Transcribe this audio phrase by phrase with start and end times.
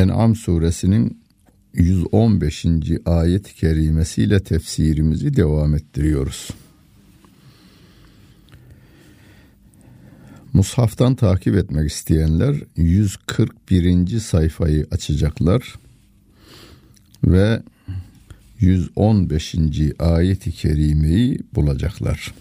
[0.00, 1.20] En'am suresinin
[1.74, 2.66] 115.
[3.06, 6.50] ayet-i kerimesiyle tefsirimizi devam ettiriyoruz.
[10.52, 14.18] Mushaftan takip etmek isteyenler 141.
[14.18, 15.74] sayfayı açacaklar
[17.24, 17.62] ve
[18.60, 19.54] 115.
[19.98, 22.34] ayet-i kerimeyi bulacaklar.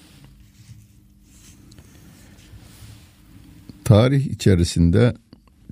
[3.83, 5.13] Tarih içerisinde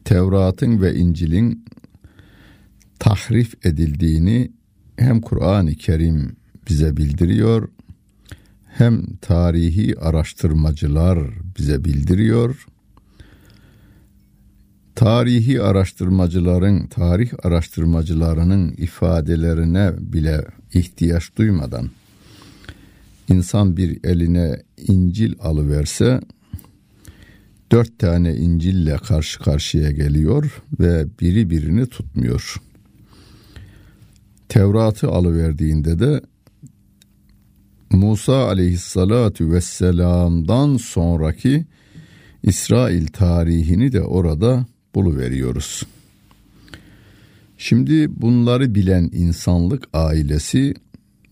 [0.05, 1.67] Tevrat'ın ve İncil'in
[3.17, 4.51] tahrif edildiğini
[4.97, 6.35] hem Kur'an-ı Kerim
[6.69, 7.69] bize bildiriyor
[8.65, 11.19] hem tarihi araştırmacılar
[11.57, 12.65] bize bildiriyor.
[14.95, 21.89] Tarihi araştırmacıların, tarih araştırmacılarının ifadelerine bile ihtiyaç duymadan
[23.29, 26.21] insan bir eline İncil alıverse
[27.71, 32.66] dört tane İncil'le karşı karşıya geliyor ve biri birini tutmuyor.
[34.49, 36.21] Tevrat'ı alıverdiğinde de
[37.91, 41.65] Musa aleyhissalatu vesselam'dan sonraki
[42.43, 45.83] İsrail tarihini de orada buluveriyoruz.
[47.57, 50.73] Şimdi bunları bilen insanlık ailesi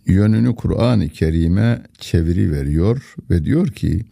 [0.05, 4.05] yönünü Kur'an-ı Kerim'e çeviri veriyor ve diyor ki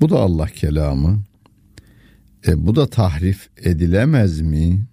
[0.00, 1.22] bu da Allah kelamı.
[2.46, 4.86] E, bu da tahrif edilemez mi?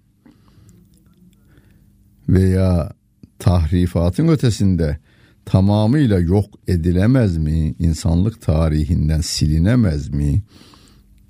[2.28, 2.92] Veya
[3.38, 4.98] tahrifatın ötesinde
[5.44, 7.74] tamamıyla yok edilemez mi?
[7.78, 10.42] İnsanlık tarihinden silinemez mi?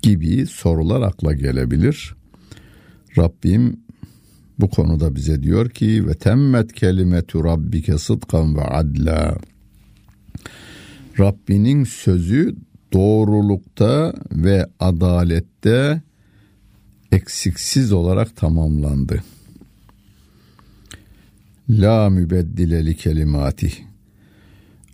[0.01, 2.15] Gibi sorular akla gelebilir.
[3.17, 3.79] Rabbim
[4.59, 9.37] bu konuda bize diyor ki ve temmet kelimetu rabbike sıdkan ve adla.
[11.19, 12.55] Rabbinin sözü
[12.93, 16.01] doğrulukta ve adalette
[17.11, 19.23] eksiksiz olarak tamamlandı.
[21.69, 23.71] La mübeddile li kelimati.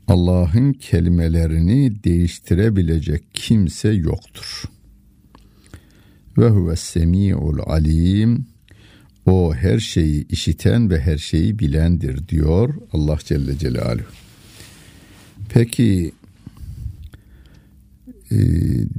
[0.08, 4.64] Allah'ın kelimelerini değiştirebilecek kimse yoktur.
[6.38, 8.46] Ve huve semi'ul alim.
[9.26, 14.06] O her şeyi işiten ve her şeyi bilendir diyor Allah Celle Celaluhu.
[15.50, 16.12] Peki
[18.32, 18.38] e,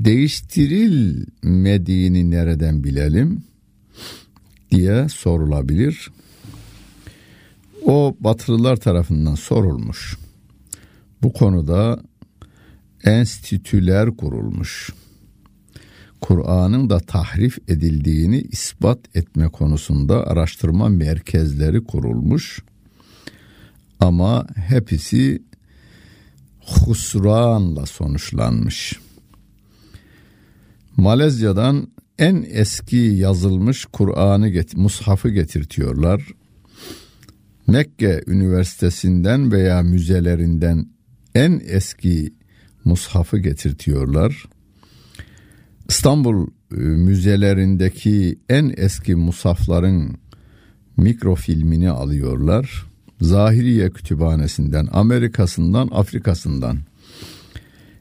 [0.04, 3.42] değiştirilmediğini nereden bilelim
[4.70, 6.10] diye sorulabilir.
[7.86, 10.16] O Batılılar tarafından sorulmuş.
[11.22, 12.02] Bu konuda
[13.04, 14.90] enstitüler kurulmuş.
[16.20, 22.62] Kur'an'ın da tahrif edildiğini ispat etme konusunda araştırma merkezleri kurulmuş.
[24.00, 25.42] Ama hepsi
[26.60, 29.00] husranla sonuçlanmış.
[30.96, 31.88] Malezya'dan
[32.18, 36.22] en eski yazılmış Kur'an'ı get mushafı getirtiyorlar.
[37.66, 40.86] Mekke Üniversitesi'nden veya müzelerinden
[41.34, 42.34] en eski
[42.84, 44.44] mushafı getirtiyorlar.
[45.88, 50.14] İstanbul e, müzelerindeki en eski musafların
[50.96, 52.86] mikrofilmini alıyorlar.
[53.20, 56.78] Zahiriye Kütüphanesi'nden, Amerika'sından, Afrika'sından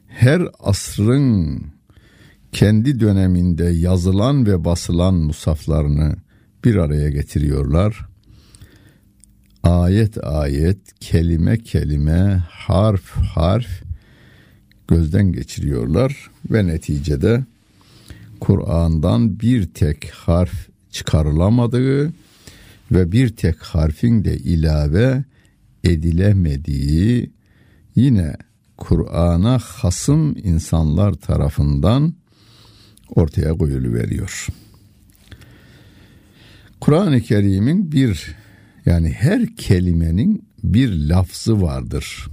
[0.06, 1.62] her asrın
[2.52, 6.16] kendi döneminde yazılan ve basılan musaflarını
[6.64, 8.11] bir araya getiriyorlar.
[9.62, 13.82] Ayet ayet, kelime kelime, harf harf
[14.88, 17.44] gözden geçiriyorlar ve neticede
[18.40, 22.12] Kur'an'dan bir tek harf çıkarılamadığı
[22.92, 25.24] ve bir tek harfin de ilave
[25.84, 27.30] edilemediği
[27.94, 28.36] yine
[28.76, 32.14] Kur'an'a hasım insanlar tarafından
[33.08, 33.60] ortaya
[33.94, 34.46] veriyor.
[36.80, 38.41] Kur'an-ı Kerim'in bir
[38.86, 42.28] yani her kelimenin bir lafzı vardır.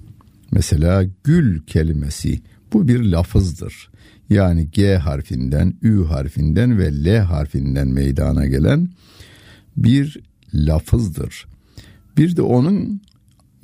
[0.52, 2.40] Mesela gül kelimesi
[2.74, 3.90] bu bir lafızdır.
[4.30, 8.90] Yani G harfinden, Ü harfinden ve L harfinden meydana gelen
[9.78, 10.20] bir
[10.54, 11.46] lafızdır.
[12.18, 13.02] Bir de onun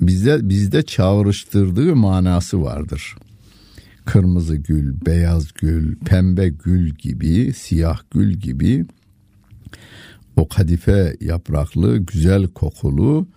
[0.00, 3.16] bizde bizde çağrıştırdığı manası vardır
[4.06, 8.86] kırmızı gül, beyaz gül, pembe gül gibi, siyah gül gibi
[10.36, 13.28] o kadife yapraklı, güzel kokulu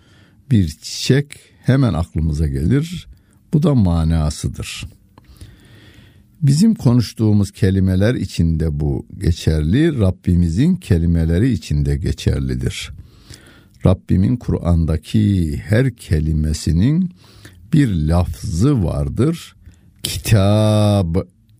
[0.50, 1.32] bir çiçek
[1.62, 3.08] hemen aklımıza gelir.
[3.52, 4.86] Bu da manasıdır.
[6.42, 12.90] Bizim konuştuğumuz kelimeler içinde bu geçerli, Rabbimizin kelimeleri içinde geçerlidir.
[13.86, 17.10] Rabbimin Kur'an'daki her kelimesinin
[17.72, 19.56] bir lafzı vardır.
[20.02, 21.16] Kitab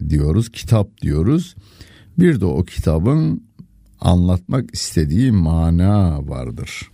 [0.08, 1.54] diyoruz, kitap diyoruz.
[2.18, 3.42] Bir de o kitabın
[4.00, 6.90] anlatmak istediği mana vardır.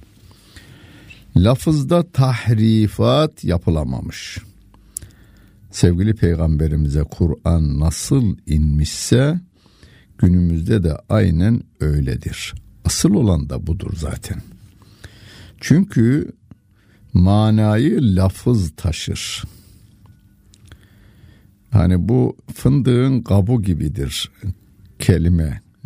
[1.36, 4.38] Lafızda tahrifat yapılamamış.
[5.70, 9.40] Sevgili peygamberimize Kur'an nasıl inmişse
[10.18, 12.54] günümüzde de aynen öyledir.
[12.84, 14.42] Asıl olan da budur zaten.
[15.60, 16.32] Çünkü
[17.12, 19.44] manayı lafız taşır.
[21.70, 24.30] Hani bu fındığın kabu gibidir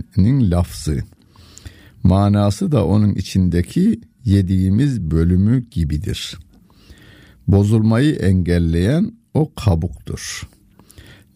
[0.00, 0.98] kelimenin lafzı.
[2.02, 6.38] Manası da onun içindeki yediğimiz bölümü gibidir.
[7.48, 10.48] Bozulmayı engelleyen o kabuktur.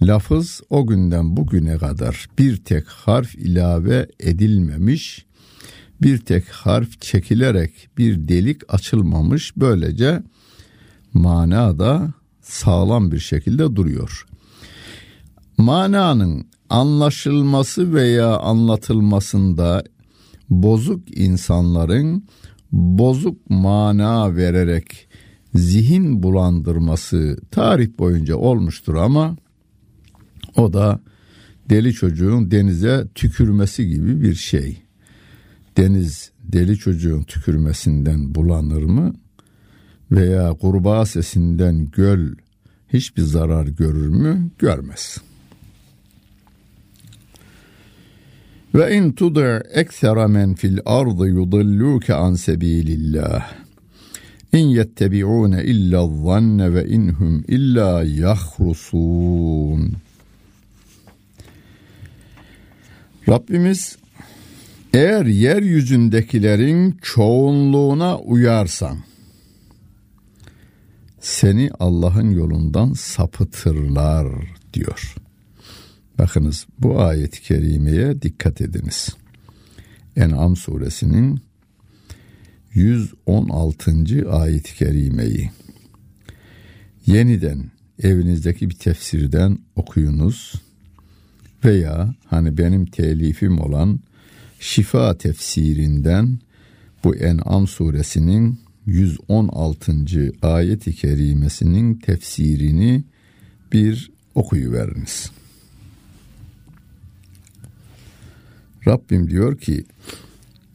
[0.03, 5.27] Lafız o günden bugüne kadar bir tek harf ilave edilmemiş,
[6.03, 10.23] bir tek harf çekilerek bir delik açılmamış böylece
[11.13, 12.13] mana da
[12.43, 14.27] sağlam bir şekilde duruyor.
[15.59, 19.85] Mananın anlaşılması veya anlatılmasında
[20.51, 22.25] bozuk insanların
[22.73, 25.09] bozuk mana vererek
[25.55, 29.37] zihin bulandırması tarih boyunca olmuştur ama
[30.57, 31.01] o da
[31.71, 34.83] deli çocuğun denize tükürmesi gibi bir şey.
[35.77, 39.15] Deniz deli çocuğun tükürmesinden bulanır mı?
[40.11, 42.35] Veya kurbağa sesinden göl
[42.93, 44.51] hiçbir zarar görür mü?
[44.59, 45.19] Görmez.
[48.75, 53.53] Ve in tudur eksera men fil ardı yudilluke an sebilillah.
[54.53, 59.93] İn yettebi'une illa zanne ve inhum illa yahrusun.
[63.29, 63.99] Rabbimiz
[64.95, 68.99] eğer yeryüzündekilerin çoğunluğuna uyarsan
[71.21, 74.27] seni Allah'ın yolundan sapıtırlar
[74.75, 75.24] diyor.
[76.19, 79.17] Bakınız bu ayet-i kerimeye dikkat ediniz.
[80.17, 81.41] En'am suresinin
[82.75, 84.31] 116.
[84.31, 85.51] ayet-i kerimeyi
[87.07, 87.71] yeniden
[88.03, 90.55] evinizdeki bir tefsirden okuyunuz
[91.65, 94.01] veya hani benim telifim olan
[94.61, 96.39] Şifa tefsirinden
[97.05, 100.33] bu En'am suresinin 116.
[100.43, 103.05] ayet-i kerimesinin tefsirini
[103.73, 105.31] bir okuyuveriniz.
[108.87, 109.85] Rabbim diyor ki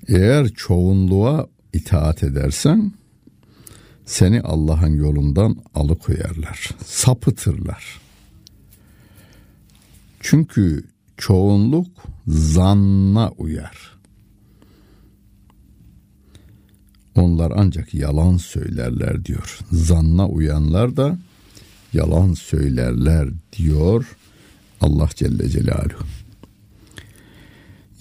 [0.07, 2.91] eğer çoğunluğa itaat edersen
[4.05, 8.01] seni Allah'ın yolundan alıkoyarlar, sapıtırlar.
[10.19, 10.83] Çünkü
[11.17, 11.87] çoğunluk
[12.27, 13.99] zanna uyar.
[17.15, 19.59] Onlar ancak yalan söylerler diyor.
[19.71, 21.17] Zanna uyanlar da
[21.93, 24.17] yalan söylerler diyor
[24.81, 26.18] Allah Celle Celaluhu.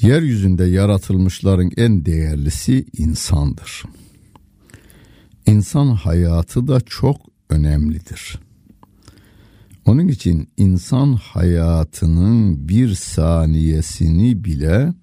[0.02, 3.82] Yeryüzünde yaratılmışların en değerlisi insandır.
[5.46, 7.16] İnsan hayatı da çok
[7.50, 8.38] önemlidir.
[9.86, 14.94] Onun için insan hayatının bir saniyesini bile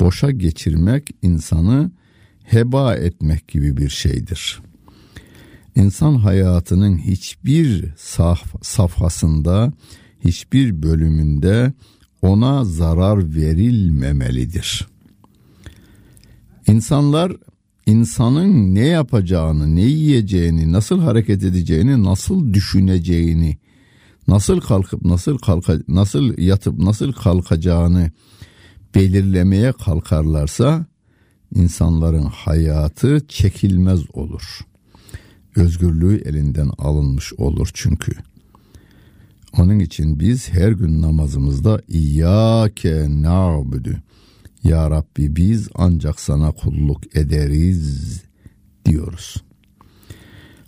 [0.00, 1.90] boşa geçirmek insanı
[2.42, 4.60] heba etmek gibi bir şeydir.
[5.74, 9.72] İnsan hayatının hiçbir saf, safhasında,
[10.24, 11.72] hiçbir bölümünde
[12.22, 14.88] ona zarar verilmemelidir.
[16.66, 17.32] İnsanlar
[17.86, 23.56] insanın ne yapacağını, ne yiyeceğini, nasıl hareket edeceğini, nasıl düşüneceğini,
[24.28, 28.10] nasıl kalkıp nasıl kalka nasıl yatıp nasıl kalkacağını
[28.94, 30.86] belirlemeye kalkarlarsa
[31.54, 34.60] insanların hayatı çekilmez olur.
[35.56, 38.12] Özgürlüğü elinden alınmış olur çünkü.
[39.56, 43.96] Onun için biz her gün namazımızda İyyâke na'budu.
[44.64, 48.22] Ya Rabbi biz ancak sana kulluk ederiz
[48.84, 49.44] diyoruz.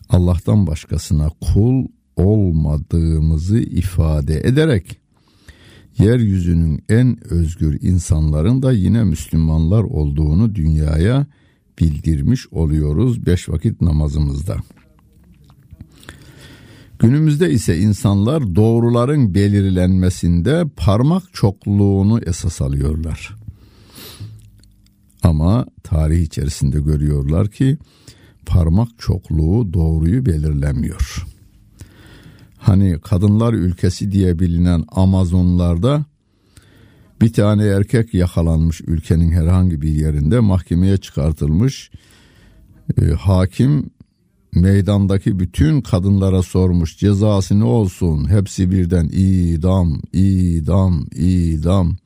[0.09, 1.85] Allah'tan başkasına kul
[2.17, 5.01] olmadığımızı ifade ederek
[5.99, 11.27] yeryüzünün en özgür insanların da yine Müslümanlar olduğunu dünyaya
[11.81, 14.57] bildirmiş oluyoruz beş vakit namazımızda.
[17.01, 23.37] Günümüzde ise insanlar doğruların belirlenmesinde parmak çokluğunu esas alıyorlar.
[25.23, 27.79] Ama tarih içerisinde görüyorlar ki
[28.47, 31.27] parmak çokluğu doğruyu belirlemiyor.
[32.59, 36.05] Hani kadınlar ülkesi diye bilinen Amazonlarda
[37.21, 41.91] bir tane erkek yakalanmış ülkenin herhangi bir yerinde mahkemeye çıkartılmış.
[43.03, 43.91] E, hakim
[44.55, 51.97] meydandaki bütün kadınlara sormuş cezası ne olsun hepsi birden idam idam idam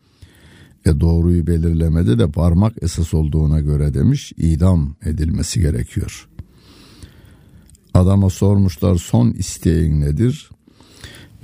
[0.86, 6.28] e doğruyu belirlemede de parmak esas olduğuna göre demiş idam edilmesi gerekiyor.
[7.94, 10.50] Adama sormuşlar son isteğin nedir?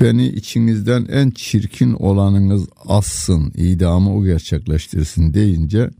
[0.00, 5.90] Beni içinizden en çirkin olanınız assın, idamı o gerçekleştirsin deyince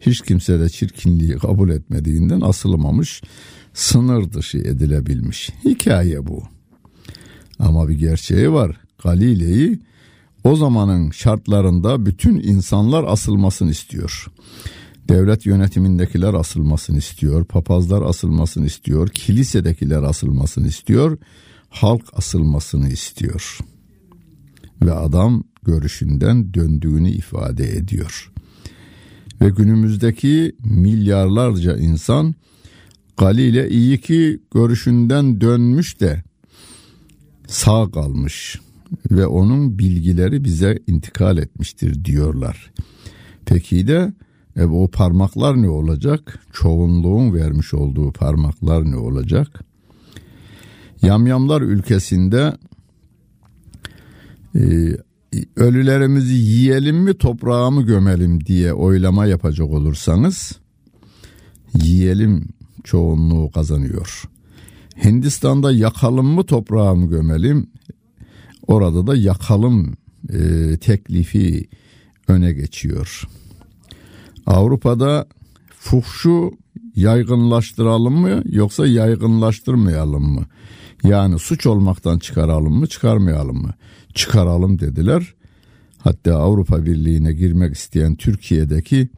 [0.00, 3.22] hiç kimse de çirkinliği kabul etmediğinden asılmamış,
[3.74, 5.50] sınır dışı edilebilmiş.
[5.64, 6.42] Hikaye bu.
[7.58, 8.80] Ama bir gerçeği var.
[9.02, 9.80] Galile'yi
[10.44, 14.26] o zamanın şartlarında bütün insanlar asılmasını istiyor.
[15.08, 21.18] Devlet yönetimindekiler asılmasını istiyor, papazlar asılmasını istiyor, kilisedekiler asılmasını istiyor,
[21.68, 23.58] halk asılmasını istiyor.
[24.82, 28.32] Ve adam görüşünden döndüğünü ifade ediyor.
[29.40, 32.34] Ve günümüzdeki milyarlarca insan
[33.22, 36.22] Galile iyi ki görüşünden dönmüş de
[37.46, 38.60] sağ kalmış
[39.10, 42.72] ve onun bilgileri bize intikal etmiştir diyorlar.
[43.46, 44.12] Peki de
[44.56, 46.38] e, o parmaklar ne olacak?
[46.52, 49.64] Çoğunluğun vermiş olduğu parmaklar ne olacak?
[51.02, 52.56] Yamyamlar ülkesinde
[54.54, 54.62] e,
[55.56, 60.58] ölülerimizi yiyelim mi toprağa mı gömelim diye oylama yapacak olursanız
[61.74, 62.48] yiyelim
[62.84, 64.22] çoğunluğu kazanıyor.
[65.04, 67.72] Hindistan'da yakalım mı toprağa mı gömelim
[68.66, 69.96] Orada da yakalım
[70.32, 71.68] e, teklifi
[72.28, 73.28] öne geçiyor.
[74.46, 75.26] Avrupa'da
[75.78, 76.50] fuhşu
[76.96, 80.46] yaygınlaştıralım mı yoksa yaygınlaştırmayalım mı?
[81.04, 83.74] Yani suç olmaktan çıkaralım mı çıkarmayalım mı?
[84.14, 85.34] Çıkaralım dediler.
[85.98, 89.08] Hatta Avrupa Birliği'ne girmek isteyen Türkiye'deki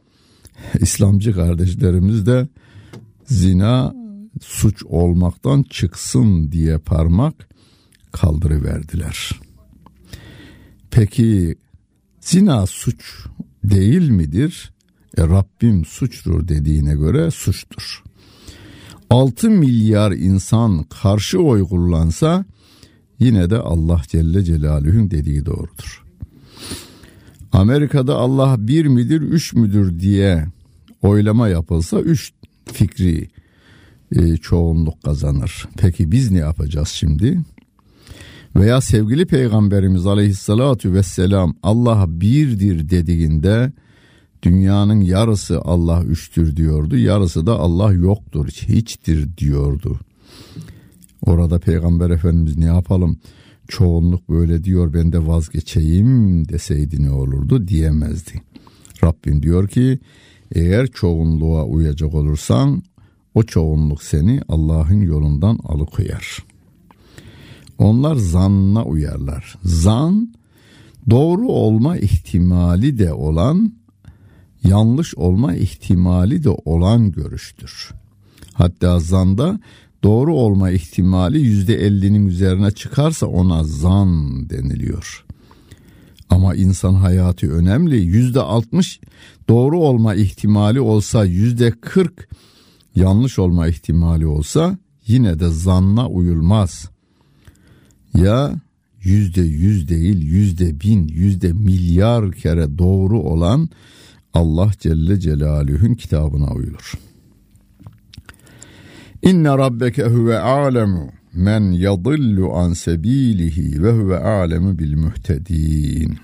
[0.79, 2.47] İslamcı kardeşlerimiz de
[3.25, 3.93] zina
[4.41, 7.49] suç olmaktan çıksın diye parmak
[8.11, 9.29] kaldırıverdiler.
[10.91, 11.55] Peki
[12.21, 13.25] zina suç
[13.63, 14.71] değil midir?
[15.17, 18.03] E, Rabbim suçtur dediğine göre suçtur.
[19.09, 22.45] 6 milyar insan karşı oy kullansa
[23.19, 26.05] yine de Allah Celle Celaluhu'nun dediği doğrudur.
[27.51, 30.45] Amerika'da Allah bir midir üç müdür diye
[31.01, 32.31] oylama yapılsa üç
[32.73, 33.29] fikri
[34.11, 35.67] e, çoğunluk kazanır.
[35.77, 37.41] Peki biz ne yapacağız şimdi?
[38.55, 43.71] Veya sevgili peygamberimiz aleyhissalatu vesselam Allah birdir dediğinde
[44.43, 46.97] dünyanın yarısı Allah üçtür diyordu.
[46.97, 49.99] Yarısı da Allah yoktur, hiçtir diyordu.
[51.21, 53.19] Orada peygamber efendimiz ne yapalım?
[53.67, 58.41] Çoğunluk böyle diyor ben de vazgeçeyim deseydi ne olurdu diyemezdi.
[59.03, 59.99] Rabbim diyor ki
[60.51, 62.83] eğer çoğunluğa uyacak olursan
[63.33, 66.55] o çoğunluk seni Allah'ın yolundan alıkoyar.''
[67.77, 69.55] Onlar zanna uyarlar.
[69.63, 70.33] Zan
[71.09, 73.73] doğru olma ihtimali de olan,
[74.63, 77.91] yanlış olma ihtimali de olan görüştür.
[78.53, 79.59] Hatta zanda
[80.03, 85.24] doğru olma ihtimali yüzde ellinin üzerine çıkarsa ona zan deniliyor.
[86.29, 87.95] Ama insan hayatı önemli.
[87.95, 88.99] Yüzde altmış
[89.49, 92.29] doğru olma ihtimali olsa yüzde kırk
[92.95, 94.77] yanlış olma ihtimali olsa
[95.07, 96.89] yine de zanna uyulmaz
[98.17, 98.55] ya
[99.03, 103.69] yüzde yüz değil yüzde bin yüzde milyar kere doğru olan
[104.33, 106.93] Allah Celle Celaluhu'nun kitabına uyulur.
[109.21, 116.17] İnne rabbeke huve alemu men yadillu an sebilihi ve huve alemu bil muhtedin.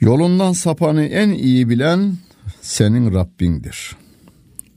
[0.00, 2.16] Yolundan sapanı en iyi bilen
[2.60, 3.96] senin Rabbindir.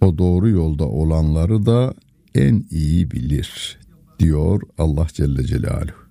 [0.02, 1.94] O doğru yolda olanları da
[2.36, 3.80] en iyi bilir
[4.20, 6.04] diyor Allah Celle Celaluhu.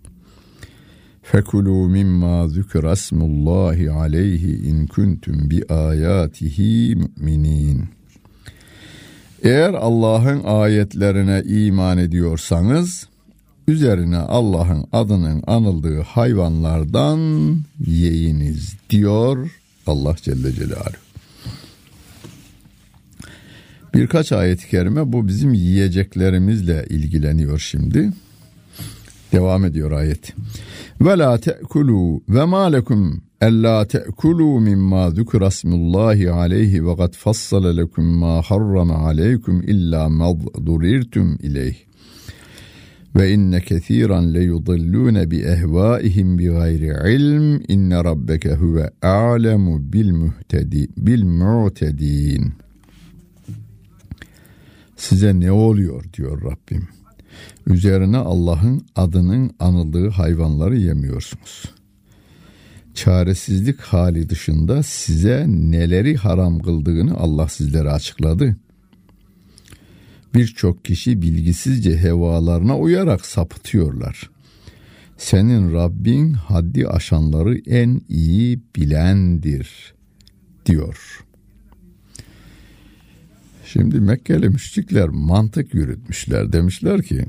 [1.23, 7.89] Fekulu mimma zükra smullahi aleyhi in kuntum bi ayatihi müminin.
[9.43, 13.09] Eğer Allah'ın ayetlerine iman ediyorsanız
[13.69, 17.21] üzerine Allah'ın adının anıldığı hayvanlardan
[17.87, 19.51] yiyiniz diyor
[19.87, 21.03] Allah Celle Celaluhu.
[23.95, 28.11] Birkaç ayet-i kerime bu bizim yiyeceklerimizle ilgileniyor şimdi.
[29.33, 30.35] Devam ediyor ayet.
[31.01, 37.77] Ve la te'kulu ve ma lekum Ella te'kulu mimma zukra smullahi aleyhi ve kad fassala
[37.77, 40.29] lekum ma harrama aleykum illa ma
[40.67, 41.77] durirtum ileyh.
[43.17, 50.11] Ve inne kethiran le yudillune bi ehvaihim bi gayri ilm inne rabbeke huve a'lemu bil
[50.13, 52.53] muhtedi bil mu'tedin.
[54.97, 56.89] Size ne oluyor diyor Rabbim.
[57.67, 61.82] Üzerine Allah'ın adının anıldığı hayvanları yemiyorsunuz.
[62.95, 68.57] Çaresizlik hali dışında size neleri haram kıldığını Allah sizlere açıkladı.
[70.35, 74.31] Birçok kişi bilgisizce hevalarına uyarak sapıtıyorlar.
[75.17, 79.95] Senin Rabbin haddi aşanları en iyi bilendir
[80.67, 81.25] diyor.
[83.65, 86.53] Şimdi Mekkeli müşrikler mantık yürütmüşler.
[86.53, 87.25] Demişler ki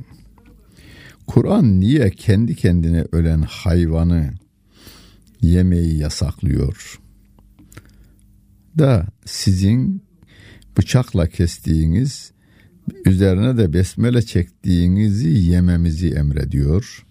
[1.28, 4.34] Kur'an niye kendi kendine ölen hayvanı
[5.44, 7.00] yemeği yasaklıyor?
[8.78, 10.04] Da sizin
[10.78, 12.32] bıçakla kestiğiniz
[13.06, 17.06] üzerine de besmele çektiğinizi yememizi emrediyor.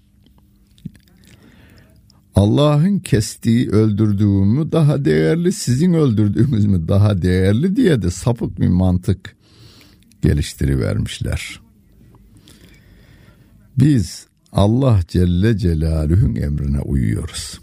[2.34, 9.36] Allah'ın kestiği öldürdüğümü daha değerli sizin öldürdüğünüz mü daha değerli diye de sapık bir mantık
[10.22, 11.60] geliştirivermişler.
[13.78, 17.61] Biz Allah Celle Celaluhu'nun emrine uyuyoruz.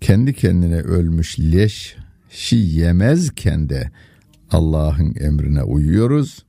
[0.00, 1.96] Kendi kendine ölmüş leş
[2.30, 3.90] şi yemezken de
[4.50, 6.44] Allah'ın emrine uyuyoruz.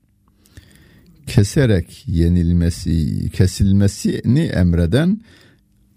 [1.28, 5.22] Keserek yenilmesi, kesilmesini emreden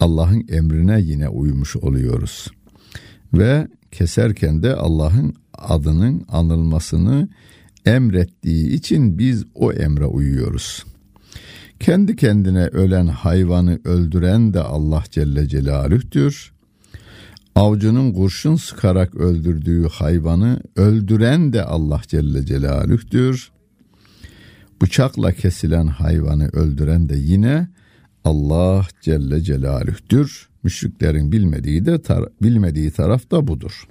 [0.01, 2.51] Allah'ın emrine yine uymuş oluyoruz.
[3.35, 7.29] Ve keserken de Allah'ın adının anılmasını
[7.87, 10.85] emrettiği için biz o emre uyuyoruz.
[11.81, 16.54] Kendi kendine ölen hayvanı öldüren de Allah Celle Celaluh'tür.
[17.55, 23.51] Avcının kurşun sıkarak öldürdüğü hayvanı öldüren de Allah Celle Celaluh'tür.
[24.83, 27.69] Bıçakla kesilen hayvanı öldüren de yine
[28.25, 30.49] Allah Celle Celaluh'tür.
[30.63, 33.89] Müşriklerin bilmediği de tar- bilmediği taraf da budur.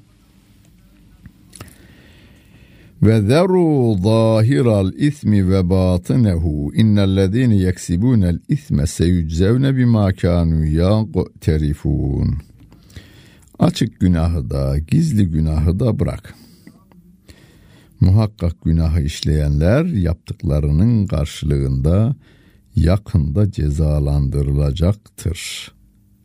[3.01, 12.37] Ve zeru zahiral ismi ve batinehu innellezine yeksibunel isme seyuczevne bima kanu yaqterifun.
[13.58, 16.34] Açık günahı da gizli günahı da bırak.
[18.00, 22.16] Muhakkak günahı işleyenler yaptıklarının karşılığında
[22.74, 25.72] yakında cezalandırılacaktır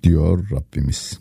[0.04, 1.19] diyor Rabbimiz.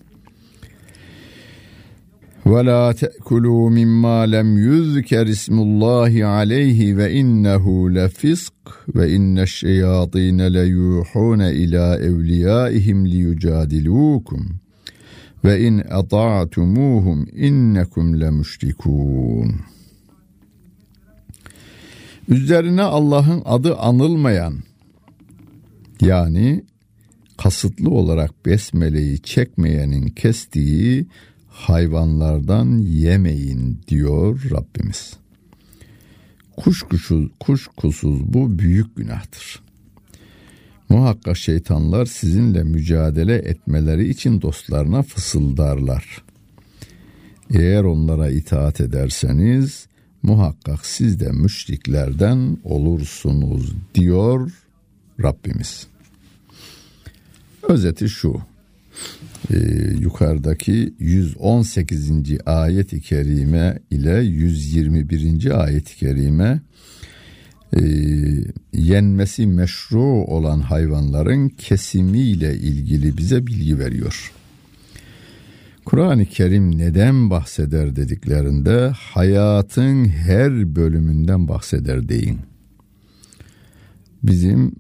[2.47, 7.65] وَلَا تَأْكُلُوا مِمَّا لَمْ يُذْكَرِ اسْمُ اللّٰهِ عَلَيْهِ وَإِنَّهُ
[7.99, 8.57] لَفِسْقٌ
[8.97, 14.43] وَإِنَّ الشَّيَاطِينَ لَيُوحُونَ إِلَى أَوْلِيَائِهِمْ لِيُجَادِلُوكُمْ
[15.46, 19.56] ve in ata'tumuhum innekum lemushrikun.
[22.28, 24.56] Üzerine Allah'ın adı anılmayan
[26.02, 26.64] yani
[27.38, 31.08] kasıtlı olarak besmeleyi çekmeyenin kestiği
[31.50, 35.14] hayvanlardan yemeyin diyor Rabbimiz.
[36.58, 39.67] Kuşkusuz, kuşkusuz bu büyük günahtır.
[40.90, 46.24] Muhakkak şeytanlar sizinle mücadele etmeleri için dostlarına fısıldarlar.
[47.54, 49.88] Eğer onlara itaat ederseniz
[50.24, 54.52] muhakkak siz de müşriklerden olursunuz diyor
[55.24, 55.88] Rabbimiz.
[57.70, 58.42] Özeti şu.
[59.54, 59.58] E,
[60.00, 62.12] yukarıdaki 118.
[62.46, 65.64] ayet-i kerime ile 121.
[65.64, 66.62] ayet-i kerime
[67.76, 67.82] e,
[68.74, 74.32] yenmesi meşru olan hayvanların kesimiyle ilgili bize bilgi veriyor.
[75.86, 82.40] Kur'an-ı Kerim neden bahseder dediklerinde hayatın her bölümünden bahseder deyin.
[84.24, 84.72] Bizim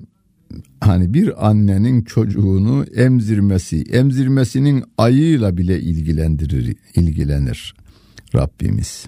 [0.82, 7.76] hani bir annenin çocuğunu emzirmesi, emzirmesinin ayıyla bile ilgilendirir, ilgilenir
[8.36, 9.06] Rabbimiz.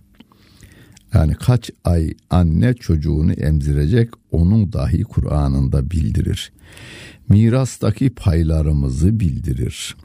[1.13, 6.51] Yani kaç ay anne çocuğunu emzirecek onun dahi Kur'an'ında bildirir.
[7.29, 9.95] Mirastaki paylarımızı bildirir.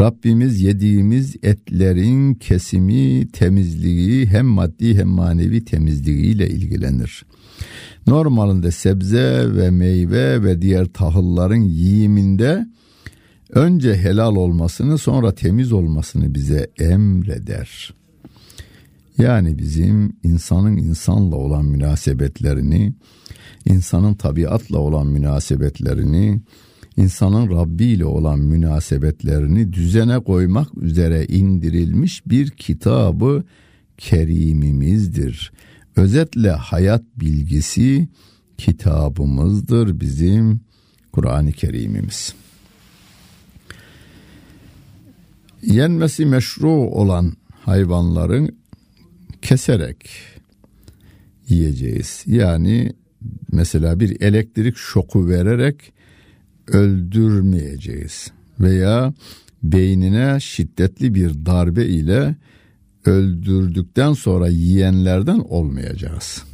[0.00, 7.24] Rabbimiz yediğimiz etlerin kesimi, temizliği hem maddi hem manevi temizliğiyle ilgilenir.
[8.06, 12.66] Normalinde sebze ve meyve ve diğer tahılların yiyiminde
[13.50, 17.97] önce helal olmasını sonra temiz olmasını bize emreder.
[19.18, 22.92] Yani bizim insanın insanla olan münasebetlerini,
[23.64, 26.40] insanın tabiatla olan münasebetlerini,
[26.96, 33.44] insanın Rabbi ile olan münasebetlerini düzene koymak üzere indirilmiş bir kitabı
[33.96, 35.52] kerimimizdir.
[35.96, 38.08] Özetle hayat bilgisi
[38.58, 40.60] kitabımızdır bizim
[41.12, 42.34] Kur'an-ı Kerimimiz.
[45.62, 47.32] Yenmesi meşru olan
[47.64, 48.57] hayvanların
[49.42, 50.10] keserek
[51.48, 52.22] yiyeceğiz.
[52.26, 52.92] Yani
[53.52, 55.92] mesela bir elektrik şoku vererek
[56.66, 59.14] öldürmeyeceğiz veya
[59.62, 62.36] beynine şiddetli bir darbe ile
[63.04, 66.44] öldürdükten sonra yiyenlerden olmayacağız.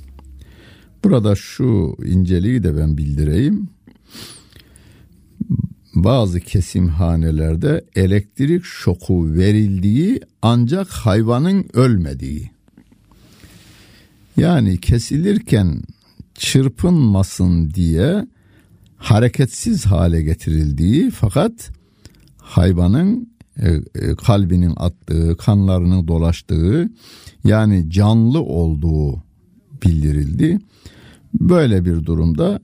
[1.04, 3.68] Burada şu inceliği de ben bildireyim.
[5.94, 12.53] Bazı kesimhanelerde elektrik şoku verildiği ancak hayvanın ölmediği.
[14.36, 15.82] Yani kesilirken
[16.34, 18.26] çırpınmasın diye
[18.96, 21.70] hareketsiz hale getirildiği fakat
[22.38, 26.90] hayvanın e, e, kalbinin attığı, kanlarının dolaştığı
[27.44, 29.22] yani canlı olduğu
[29.84, 30.58] bildirildi.
[31.40, 32.60] Böyle bir durumda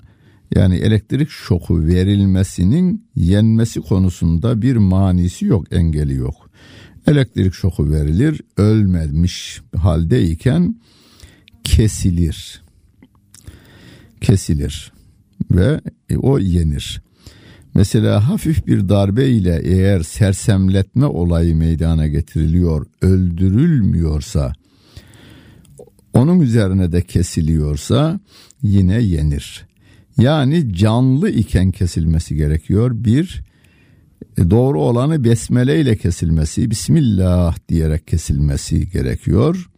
[0.55, 6.51] yani elektrik şoku verilmesinin yenmesi konusunda bir manisi yok, engeli yok.
[7.07, 10.75] Elektrik şoku verilir, ölmemiş haldeyken
[11.65, 12.63] kesilir.
[14.21, 14.93] Kesilir
[15.51, 17.03] ve e, o yenir.
[17.75, 24.53] Mesela hafif bir darbe ile eğer sersemletme olayı meydana getiriliyor, öldürülmüyorsa,
[26.13, 28.21] onun üzerine de kesiliyorsa
[28.63, 29.67] yine yenir.
[30.19, 32.91] Yani canlı iken kesilmesi gerekiyor.
[32.95, 33.43] Bir,
[34.39, 39.71] e, doğru olanı besmele ile kesilmesi, Bismillah diyerek kesilmesi gerekiyor.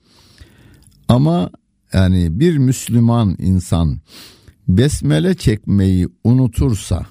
[1.08, 1.50] Ama
[1.92, 4.00] yani bir Müslüman insan
[4.68, 7.06] besmele çekmeyi unutursa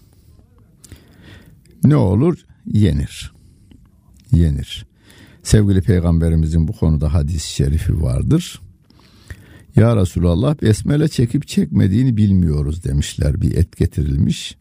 [1.83, 2.37] ne olur?
[2.65, 3.33] Yenir.
[4.31, 4.85] Yenir.
[5.43, 8.61] Sevgili peygamberimizin bu konuda hadis-i şerifi vardır.
[9.75, 13.41] Ya Resulallah besmele çekip çekmediğini bilmiyoruz demişler.
[13.41, 14.57] Bir et getirilmiş.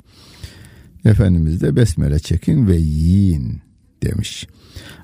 [1.04, 3.60] Efendimiz de besmele çekin ve yiyin
[4.02, 4.46] demiş.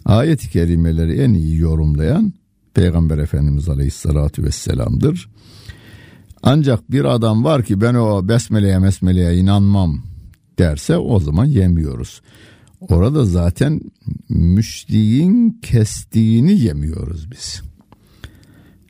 [0.05, 2.33] Ayet-i kerimeleri en iyi yorumlayan
[2.77, 5.29] Peygamber Efendimiz Aleyhisselatü Vesselam'dır.
[6.43, 10.03] Ancak bir adam var ki ben o besmeleye mesmeleye inanmam
[10.59, 12.23] derse o zaman yemiyoruz.
[12.81, 13.81] Orada zaten
[14.29, 17.63] müşriğin kestiğini yemiyoruz biz.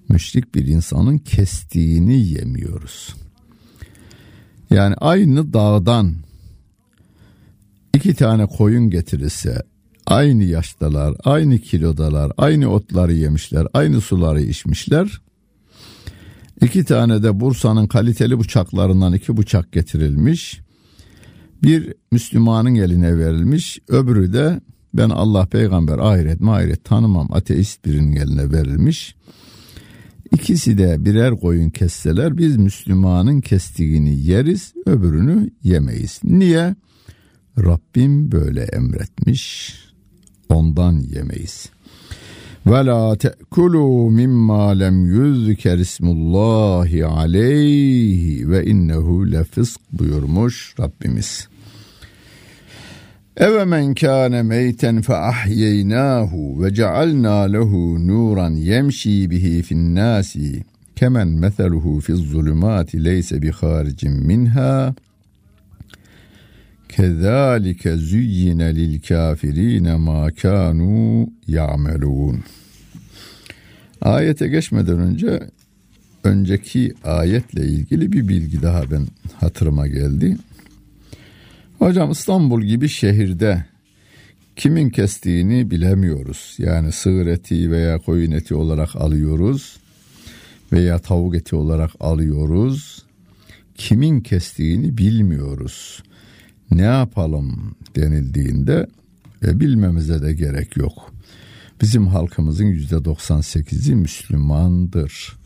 [0.09, 3.15] Müşrik bir insanın kestiğini yemiyoruz.
[4.71, 6.15] Yani aynı dağdan
[7.95, 9.63] iki tane koyun getirirse
[10.07, 15.21] aynı yaştalar, aynı kilodalar, aynı otları yemişler, aynı suları içmişler.
[16.63, 20.61] İki tane de Bursa'nın kaliteli bıçaklarından iki bıçak getirilmiş.
[21.63, 24.61] Bir Müslümanın eline verilmiş, öbürü de
[24.95, 29.17] ben Allah peygamber ahiret mahiret tanımam ateist birinin eline verilmiş.
[30.33, 36.21] İkisi de birer koyun kesseler biz Müslümanın kestiğini yeriz öbürünü yemeyiz.
[36.25, 36.75] Niye?
[37.59, 39.86] Rabbim böyle emretmiş
[40.49, 41.71] ondan yemeyiz.
[42.67, 51.49] Ve la te'kulu mimma lem yüzker ismullahi aleyhi ve innehu lefısk buyurmuş Rabbimiz.
[53.37, 60.65] Eve men kâne meyten fe ahyeynâhu ve cealnâ lehu nuran yemşi bihi fin nâsi
[60.97, 64.95] kemen meseluhu fiz zulümâti leyse bi haricin minha
[66.97, 72.45] kezalike züyyine lil kafirine ma kanu ya'melun.
[74.01, 75.51] Ayete geçmeden önce
[76.25, 79.07] önceki ayetle ilgili bir bilgi daha ben
[79.41, 80.37] hatırıma geldi.
[81.79, 83.65] Hocam İstanbul gibi şehirde
[84.57, 86.55] kimin kestiğini bilemiyoruz.
[86.59, 89.77] Yani sığır eti veya koyun eti olarak alıyoruz
[90.73, 93.05] veya tavuk eti olarak alıyoruz.
[93.75, 96.03] Kimin kestiğini bilmiyoruz.
[96.71, 98.87] Ne yapalım denildiğinde
[99.43, 101.13] ve bilmemize de gerek yok.
[101.81, 105.37] Bizim halkımızın yüzde 98'i Müslümandır.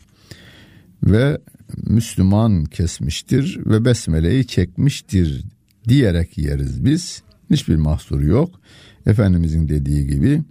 [1.03, 1.37] Ve
[1.77, 5.43] Müslüman kesmiştir ve besmeleyi çekmiştir
[5.87, 7.21] diyerek yeriz biz.
[7.49, 8.61] Hiçbir mahsur yok.
[9.05, 10.43] Efendimizin dediği gibi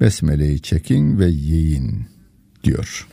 [0.00, 2.06] besmeleyi çekin ve yiyin
[2.64, 3.08] diyor.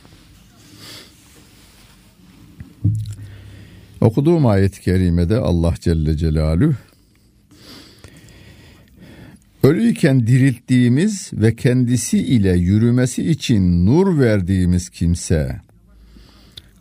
[4.00, 6.74] Okuduğum ayet-i kerimede Allah Celle Celaluhu
[9.66, 15.60] Ölüyken dirilttiğimiz ve kendisi ile yürümesi için nur verdiğimiz kimse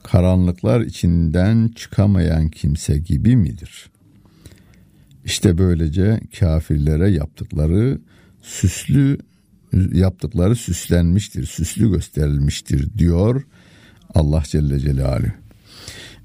[0.03, 3.89] karanlıklar içinden çıkamayan kimse gibi midir?
[5.25, 7.99] İşte böylece kafirlere yaptıkları
[8.41, 9.17] süslü
[9.93, 13.43] yaptıkları süslenmiştir, süslü gösterilmiştir diyor
[14.13, 15.31] Allah Celle Celaluhu.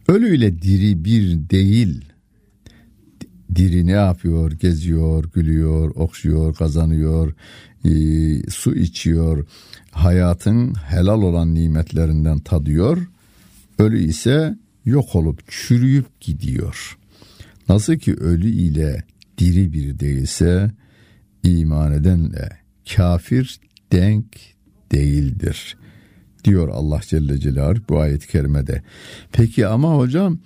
[0.08, 2.09] Ölüyle diri bir değil.
[3.54, 4.52] Diri ne yapıyor?
[4.52, 7.34] Geziyor, gülüyor, okşuyor, kazanıyor,
[7.84, 7.90] e,
[8.50, 9.46] su içiyor.
[9.90, 13.08] Hayatın helal olan nimetlerinden tadıyor.
[13.78, 16.98] Ölü ise yok olup çürüyüp gidiyor.
[17.68, 19.04] Nasıl ki ölü ile
[19.38, 20.70] diri bir değilse
[21.42, 22.48] iman edenle
[22.96, 23.60] kafir
[23.92, 24.26] denk
[24.92, 25.76] değildir
[26.44, 28.82] diyor Allah Celle Celaluhu bu ayet-i kerimede.
[29.32, 30.38] Peki ama hocam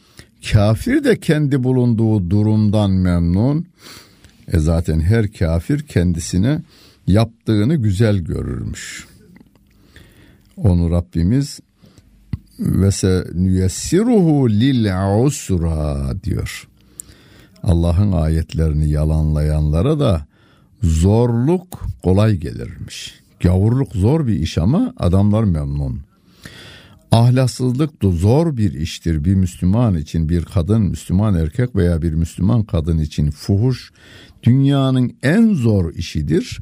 [0.52, 3.66] kafir de kendi bulunduğu durumdan memnun.
[4.52, 6.62] E zaten her kafir kendisine
[7.06, 9.06] yaptığını güzel görürmüş.
[10.56, 11.60] Onu Rabbimiz
[12.58, 14.86] ve se nüyessiruhu lil
[15.24, 16.68] usra diyor.
[17.62, 20.26] Allah'ın ayetlerini yalanlayanlara da
[20.82, 23.14] zorluk kolay gelirmiş.
[23.40, 26.00] Gavurluk zor bir iş ama adamlar memnun.
[27.14, 32.64] Ahlaksızlık da zor bir iştir bir Müslüman için bir kadın Müslüman erkek veya bir Müslüman
[32.64, 33.92] kadın için fuhuş
[34.42, 36.60] dünyanın en zor işidir.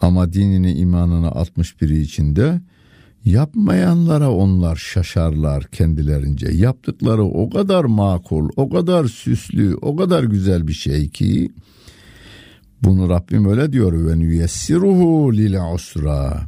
[0.00, 2.60] Ama dinini imanını atmış biri içinde
[3.24, 6.48] yapmayanlara onlar şaşarlar kendilerince.
[6.52, 11.52] Yaptıkları o kadar makul, o kadar süslü, o kadar güzel bir şey ki
[12.82, 16.46] bunu Rabbim öyle diyor ve nüyessiruhu lil usra.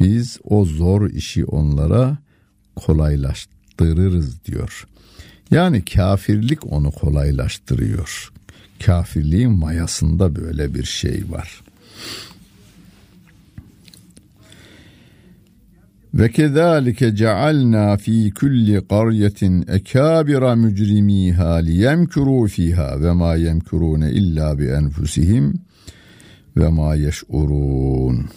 [0.00, 2.18] Biz o zor işi onlara
[2.86, 4.86] kolaylaştırırız diyor.
[5.50, 8.32] Yani kafirlik onu kolaylaştırıyor.
[8.86, 11.60] Kafirliğin mayasında böyle bir şey var.
[16.14, 24.66] Ve kezalike cealna fi kulli qaryetin ekabira mücrimiha liyemkuru fiha ve ma yemkurune illa bi
[24.66, 25.54] enfusihim
[26.56, 28.28] ve ma yeş'urun.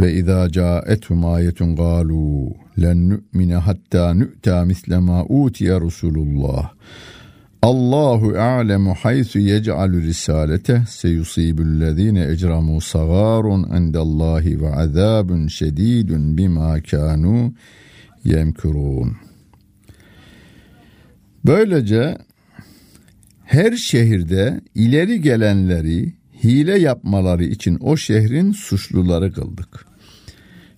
[0.00, 6.70] Ve izâ câethum âyetun gâlû len nu'mine hattâ nu'tâ misle mâ utiye Resulullah.
[7.62, 17.54] Allahu a'lemu haythu yec'alu risalete seyusibüllezine ecramu sagarun endallahi ve azabun şedidun bima kanu
[18.24, 19.16] yemkurun.
[21.46, 22.18] Böylece
[23.44, 26.12] her şehirde ileri gelenleri
[26.44, 29.86] hile yapmaları için o şehrin suçluları kıldık.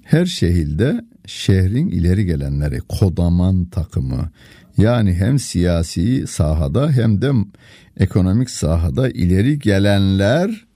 [0.03, 4.31] Her şehirde şehrin ileri gelenleri, kodaman takımı,
[4.79, 7.33] yani hem siyasi sahada hem de
[7.97, 10.67] ekonomik sahada ileri gelenler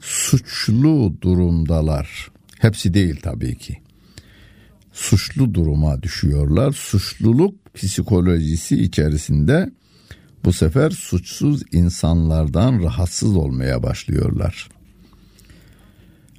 [0.00, 2.30] suçlu durumdalar.
[2.58, 3.76] Hepsi değil tabii ki.
[4.92, 6.72] Suçlu duruma düşüyorlar.
[6.72, 9.70] Suçluluk psikolojisi içerisinde
[10.44, 14.68] bu sefer suçsuz insanlardan rahatsız olmaya başlıyorlar.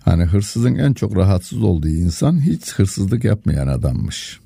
[0.06, 4.40] Hani hırsızın en çok rahatsız olduğu insan hiç hırsızlık yapmayan adammış.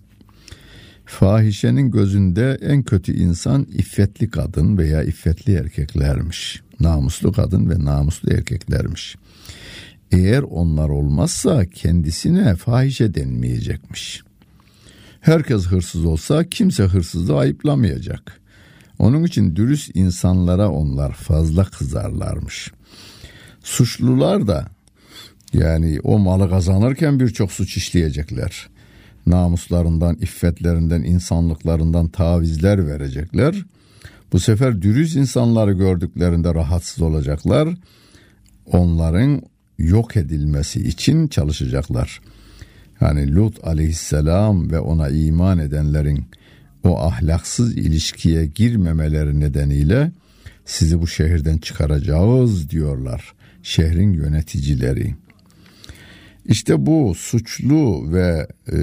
[1.06, 6.62] Fahişenin gözünde en kötü insan iffetli kadın veya iffetli erkeklermiş.
[6.80, 9.16] Namuslu kadın ve namuslu erkeklermiş.
[10.12, 14.24] Eğer onlar olmazsa kendisine fahişe denmeyecekmiş.
[15.22, 18.40] Herkes hırsız olsa kimse hırsızı ayıplamayacak.
[19.00, 22.72] Onun için dürüst insanlara onlar fazla kızarlarmış.
[23.64, 24.68] Suçlular da
[25.54, 28.70] yani o malı kazanırken birçok suç işleyecekler
[29.30, 33.66] namuslarından, iffetlerinden, insanlıklarından tavizler verecekler.
[34.34, 37.70] Bu sefer dürüst insanları gördüklerinde rahatsız olacaklar.
[38.66, 39.42] Onların
[39.78, 42.22] yok edilmesi için çalışacaklar.
[43.02, 46.26] Yani Lut aleyhisselam ve ona iman edenlerin
[46.84, 50.12] o ahlaksız ilişkiye girmemeleri nedeniyle
[50.66, 53.34] sizi bu şehirden çıkaracağız diyorlar
[53.64, 55.16] şehrin yöneticileri.
[56.50, 58.78] İşte bu suçlu ve e,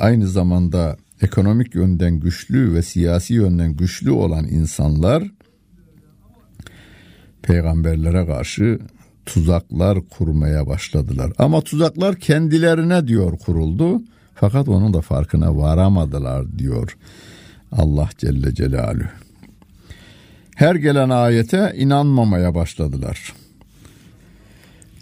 [0.00, 5.24] aynı zamanda ekonomik yönden güçlü ve siyasi yönden güçlü olan insanlar
[7.42, 8.78] peygamberlere karşı
[9.26, 11.32] tuzaklar kurmaya başladılar.
[11.38, 14.02] Ama tuzaklar kendilerine diyor kuruldu.
[14.34, 16.96] Fakat onun da farkına varamadılar diyor
[17.72, 19.08] Allah Celle Celaluhu.
[20.56, 23.32] Her gelen ayete inanmamaya başladılar.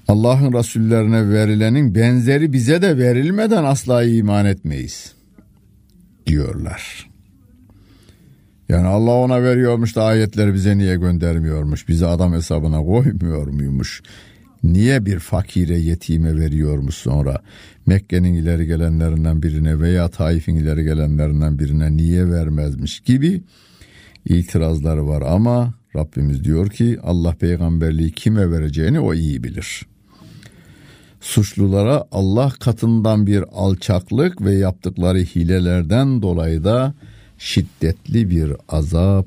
[0.09, 5.13] Allah'ın Resullerine verilenin benzeri bize de verilmeden asla iman etmeyiz
[6.27, 7.11] diyorlar.
[8.69, 11.89] Yani Allah ona veriyormuş da ayetleri bize niye göndermiyormuş?
[11.89, 14.03] Bizi adam hesabına koymuyor muymuş?
[14.63, 17.43] Niye bir fakire yetime veriyormuş sonra?
[17.87, 23.43] Mekke'nin ileri gelenlerinden birine veya Taif'in ileri gelenlerinden birine niye vermezmiş gibi
[24.25, 29.87] itirazları var ama Rabbimiz diyor ki Allah peygamberliği kime vereceğini o iyi bilir.
[31.25, 36.95] Suçlulara Allah katından bir alçaklık ve yaptıkları hilelerden dolayı da
[37.39, 39.27] şiddetli bir azap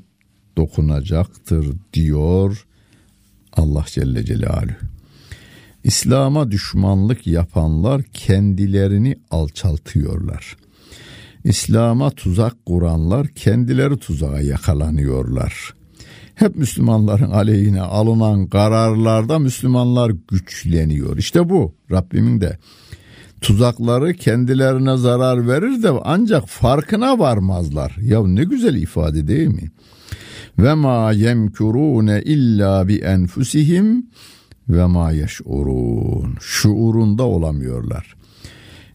[0.56, 2.66] dokunacaktır diyor
[3.52, 4.74] Allah Celle Celaluhu.
[5.84, 10.56] İslam'a düşmanlık yapanlar kendilerini alçaltıyorlar.
[11.44, 15.77] İslam'a tuzak kuranlar kendileri tuzağa yakalanıyorlar.
[16.38, 21.16] Hep Müslümanların aleyhine alınan kararlarda Müslümanlar güçleniyor.
[21.16, 22.58] İşte bu Rabbimin de
[23.40, 27.96] tuzakları kendilerine zarar verir de ancak farkına varmazlar.
[28.02, 29.70] Ya ne güzel ifade değil mi?
[30.58, 34.06] Ve ma yemkurune illa bi enfusihim
[34.68, 36.36] ve ma yeş'urun.
[36.40, 38.14] Şuurunda olamıyorlar.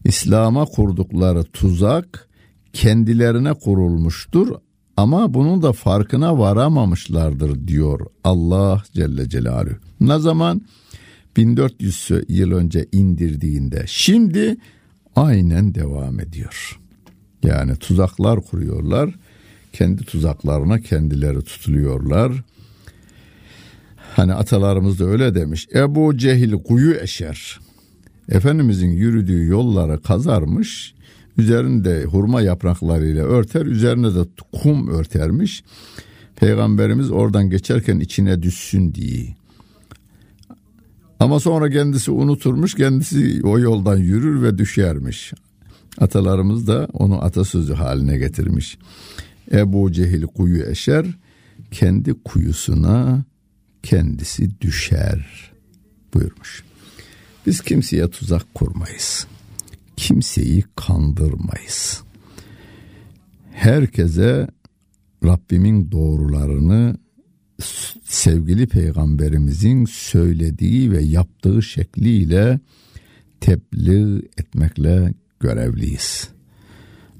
[0.04, 2.28] İslam'a kurdukları tuzak
[2.72, 4.48] kendilerine kurulmuştur
[4.96, 9.76] ama bunun da farkına varamamışlardır diyor Allah Celle Celaluhu.
[10.00, 10.62] Ne zaman?
[11.36, 13.84] 1400 yıl önce indirdiğinde.
[13.86, 14.56] Şimdi
[15.16, 16.80] aynen devam ediyor.
[17.42, 19.14] Yani tuzaklar kuruyorlar.
[19.72, 22.32] Kendi tuzaklarına kendileri tutuluyorlar.
[24.16, 25.68] Hani atalarımız da öyle demiş.
[25.74, 27.60] Ebu Cehil kuyu eşer.
[28.28, 30.94] Efendimizin yürüdüğü yolları kazarmış.
[31.38, 33.66] Üzerinde hurma yapraklarıyla örter.
[33.66, 35.64] Üzerine de kum örtermiş.
[36.36, 39.34] Peygamberimiz oradan geçerken içine düşsün diye.
[41.20, 45.32] Ama sonra kendisi unuturmuş, kendisi o yoldan yürür ve düşermiş.
[45.98, 48.78] Atalarımız da onu atasözü haline getirmiş.
[49.52, 51.06] Ebu Cehil kuyu eşer,
[51.70, 53.24] kendi kuyusuna
[53.82, 55.50] kendisi düşer
[56.14, 56.64] buyurmuş.
[57.46, 59.26] Biz kimseye tuzak kurmayız.
[59.96, 62.02] Kimseyi kandırmayız.
[63.52, 64.48] Herkese
[65.24, 66.96] Rabbimin doğrularını
[68.04, 72.60] sevgili peygamberimizin söylediği ve yaptığı şekliyle
[73.40, 76.28] tebliğ etmekle görevliyiz.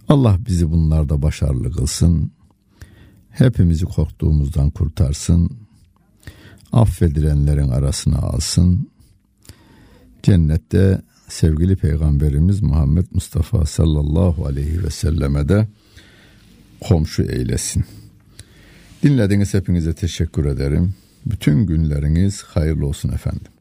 [0.08, 2.30] Allah bizi bunlarda başarılı kılsın.
[3.30, 5.50] Hepimizi korktuğumuzdan kurtarsın.
[6.72, 8.90] Affedilenlerin arasına alsın.
[10.22, 15.66] Cennette sevgili peygamberimiz Muhammed Mustafa sallallahu aleyhi ve selleme de
[16.80, 17.84] komşu eylesin.
[19.02, 20.94] Dinlediğiniz hepinize teşekkür ederim.
[21.26, 23.53] Bütün günleriniz hayırlı olsun efendim.